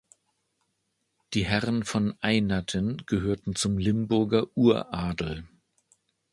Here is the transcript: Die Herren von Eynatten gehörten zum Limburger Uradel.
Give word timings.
Die 1.35 1.45
Herren 1.45 1.83
von 1.83 2.15
Eynatten 2.23 3.03
gehörten 3.05 3.53
zum 3.55 3.77
Limburger 3.77 4.47
Uradel. 4.55 5.47